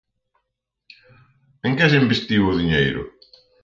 ¿En 1.67 1.73
que 1.77 1.85
se 1.91 2.01
investiu 2.03 2.41
o 2.51 2.57
diñeiro? 2.59 3.01